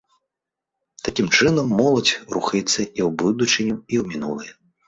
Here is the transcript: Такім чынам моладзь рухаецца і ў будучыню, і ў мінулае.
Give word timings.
Такім 1.07 1.27
чынам 1.35 1.69
моладзь 1.81 2.13
рухаецца 2.39 2.73
і 2.97 3.01
ў 3.07 3.09
будучыню, 3.23 3.75
і 3.81 3.95
ў 4.01 4.03
мінулае. 4.17 4.51